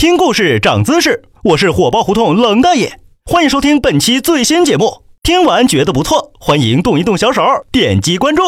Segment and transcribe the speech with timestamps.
[0.00, 5.02] 听故事长姿势，我是火爆胡同冷大爷，欢迎收听本期最新节目。
[5.24, 8.44] 听完觉得不错，欢迎动一动小手，点击关注。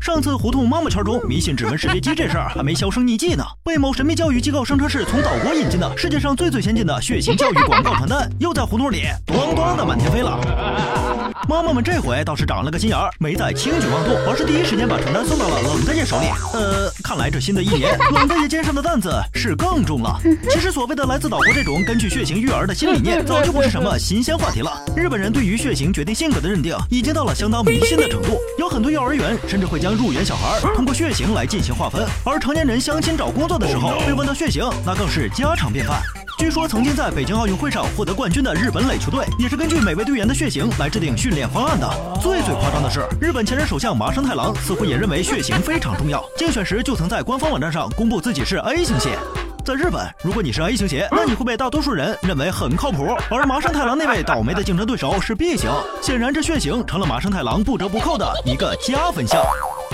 [0.00, 11.09] 上次胡同妈妈圈中迷信指纹识别机这事儿还没销声匿迹呢，被某神秘教育机构声称是从岛国引进的世界上最最先进的血型教育广告传单，又在胡同里咣咣的满天飞了。
[11.48, 16.26] 妈妈们这回倒是长了个心眼儿，没再轻举妄动，而是第一时间把传单送到了冷大爷手里。
[16.52, 20.20] 呃，看来这新的一年， 冷大爷肩上的担子是更重了。
[20.50, 24.70] 其实所谓的来自岛国这种根据血型育儿的新理念， 早就不是什么新鲜话题了。
[24.94, 36.00] 日本人对于血型决定性格的认定，已经到了相当迷信的程度，有很多幼儿园甚至会将入园小孩通过血型来进行划分，而成年人相亲找工作的时候被问到血型，那更是家常便饭。
[36.40, 41.86] 据说曾经在北京奥运会上获得冠军的日本垒球队，也是根据每位队员的血型来制定训练方案的。
[42.18, 49.18] 最最夸张的是，日本前任首相麻生太郎似乎也认为血型非常重要，竞选时就曾在官方网站上公布自己是 A 型血。
[49.66, 53.14] 在日本，如果你是 A 型血，那你会被大多数人认为很靠谱。
[53.30, 59.44] 而麻生太郎那位倒霉的竞争对手是 B 型，显然这血型成了麻生太郎不折不扣的一个加分项。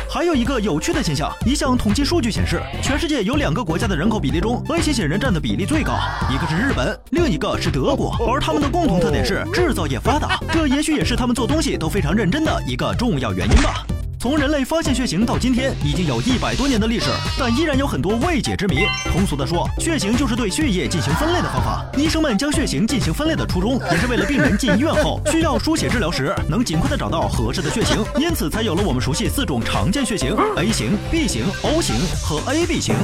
[0.09, 5.99] 还有一个有趣的现象，一项统计数据显示，全世界有两个国家的人口比例中，A 型血人占的比例最高，
[6.31, 8.17] 一个是日本，另一个是德国。
[8.27, 13.85] 而他们的共同特点是制造业发达，这也许也是他们做东西都非常认真的一个重要原因吧。
[14.27, 17.07] 从人类发现血型到今天，已经有一百多年的历史，
[17.39, 18.79] 但依然有很多未解之谜。
[19.13, 21.87] 通俗的说，血型就是对血液进行分类的方法。
[21.97, 28.05] 医生们将血型进行分类的初衷，也是为了病人进医院后需要输血治疗时，能尽快的找到合适的血型。
[28.19, 32.97] 因此，才有了我们熟悉四种常见血型：A 型、B 型、O 型和 AB 型。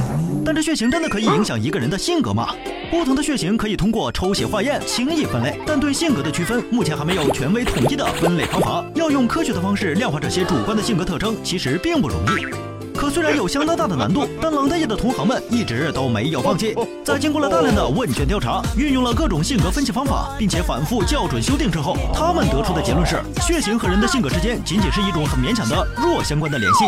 [0.45, 2.53] 但这血型真的可以影响一个人的性格吗？
[2.93, 8.85] 不同的血型可以通过抽血化验轻易分类，但对性格的区分，目前还没有权威统一的分类方法。
[8.93, 12.72] 要用科学的方式量化这些主观的性格特征，其实并不容易。
[13.03, 16.73] 可虽然有相当大的难度，但冷大爷的同行们一直都没有放弃。
[17.03, 26.85] 在经过了大量的问卷调查，运用了各种性格分析方法，并且反复校准修订之后，他们得出的结论是：血型和人的性格之间仅仅是一种很勉强的弱相关的联系。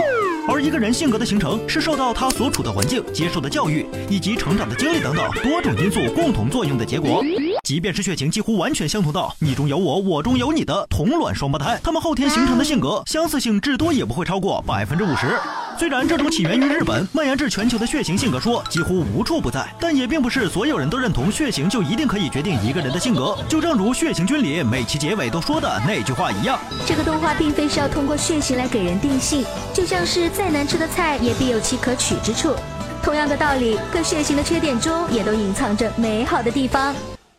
[0.47, 7.21] 而一个人性格的形成是受到他所处的环境、接受的教育以及成长的经历等等多种因素共同作用的结果。
[7.65, 15.35] 即便是血型几乎完全相同到你中有我，我中有你的同卵双胞胎，他们后天形成的性格相似性至多也不会超过百分之五十。
[15.75, 23.35] 虽然这种起源于日本、蔓延至全球的血型性格说几乎无处不在，但也并不是所有人都认同血型就一定可以决定一个人的性格。
[23.49, 29.43] 就正如《血型君》里每期结尾都说的那句话一样，这个动画并非是要通过血型来给人定性，
[29.73, 32.53] 就像是再难吃的菜也必有其可取之处。
[33.01, 36.93] 同样的道理，各血型的缺点中也都隐藏着美好的地方。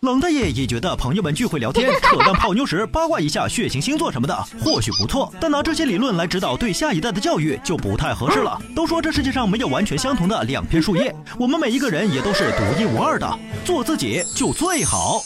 [0.07, 5.31] 冷大爷也觉得朋友们聚会聊天、 扯淡泡妞时八卦一下血型星座什么的，或许不错。
[5.41, 8.57] 但拿这些理论来指导对下一代的教育就不太合适了。
[8.75, 15.21] 都说这世界上没有完全相同的两片树叶，我们每一个人也都是独一无二的，做自己就最好。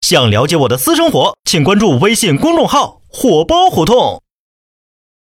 [0.00, 4.20] 想了解我的私生活，请关注微信公众号“火爆胡同”。